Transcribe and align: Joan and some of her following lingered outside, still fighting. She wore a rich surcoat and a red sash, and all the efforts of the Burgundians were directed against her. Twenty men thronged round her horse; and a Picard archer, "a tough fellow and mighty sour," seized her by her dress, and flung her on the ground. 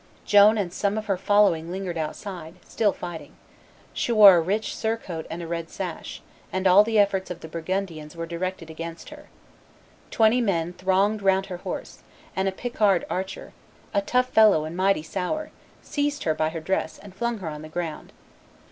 Joan 0.25 0.57
and 0.57 0.73
some 0.73 0.97
of 0.97 1.05
her 1.05 1.15
following 1.15 1.69
lingered 1.69 1.95
outside, 1.95 2.55
still 2.67 2.91
fighting. 2.91 3.35
She 3.93 4.11
wore 4.11 4.35
a 4.35 4.41
rich 4.41 4.75
surcoat 4.75 5.27
and 5.29 5.43
a 5.43 5.47
red 5.47 5.69
sash, 5.69 6.23
and 6.51 6.65
all 6.65 6.83
the 6.83 6.97
efforts 6.97 7.29
of 7.29 7.41
the 7.41 7.47
Burgundians 7.47 8.15
were 8.15 8.25
directed 8.25 8.71
against 8.71 9.09
her. 9.09 9.27
Twenty 10.09 10.41
men 10.41 10.73
thronged 10.73 11.21
round 11.21 11.45
her 11.45 11.57
horse; 11.57 11.99
and 12.35 12.47
a 12.49 12.51
Picard 12.51 13.05
archer, 13.11 13.53
"a 13.93 14.01
tough 14.01 14.29
fellow 14.29 14.65
and 14.65 14.75
mighty 14.75 15.03
sour," 15.03 15.51
seized 15.83 16.23
her 16.23 16.33
by 16.33 16.49
her 16.49 16.59
dress, 16.61 16.97
and 16.97 17.13
flung 17.13 17.37
her 17.37 17.49
on 17.49 17.61
the 17.61 17.69
ground. 17.69 18.11